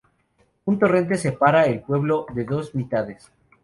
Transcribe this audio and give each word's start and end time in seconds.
Un 0.65 0.79
torrente 0.79 1.15
separa 1.15 1.67
el 1.67 1.81
pueblo 1.83 2.25
en 2.35 2.43
dos 2.47 2.73
mitades. 2.73 3.31